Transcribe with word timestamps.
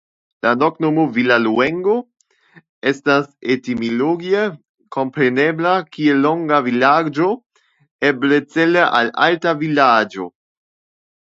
La 0.45 0.51
loknomo 0.61 1.03
"Villarluengo" 1.17 1.97
estas 2.91 3.27
etimologie 3.57 4.41
komprenebla 4.97 5.75
kiel 5.97 6.25
"Longa 6.29 6.63
Vilaĝo" 6.71 7.31
eble 8.11 8.43
cele 8.57 8.89
al 9.03 9.15
"Alta 9.29 9.57
Vilaĝo". 9.63 10.29